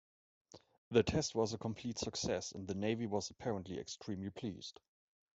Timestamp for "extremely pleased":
3.79-4.79